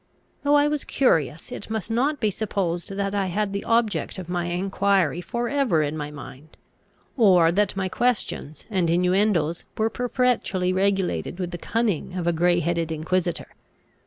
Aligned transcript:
Though 0.41 0.55
I 0.55 0.67
was 0.67 0.83
curious, 0.83 1.51
it 1.51 1.69
must 1.69 1.91
not 1.91 2.19
be 2.19 2.31
supposed 2.31 2.89
that 2.89 3.13
I 3.13 3.27
had 3.27 3.53
the 3.53 3.63
object 3.65 4.17
of 4.17 4.29
my 4.29 4.45
enquiry 4.45 5.21
for 5.21 5.47
ever 5.47 5.83
in 5.83 5.95
my 5.95 6.09
mind, 6.09 6.57
or 7.15 7.51
that 7.51 7.75
my 7.75 7.87
questions 7.87 8.65
and 8.71 8.89
innuendoes 8.89 9.63
were 9.77 9.91
perpetually 9.91 10.73
regulated 10.73 11.37
with 11.39 11.51
the 11.51 11.59
cunning 11.59 12.15
of 12.15 12.25
a 12.25 12.33
grey 12.33 12.61
headed 12.61 12.91
inquisitor. 12.91 13.49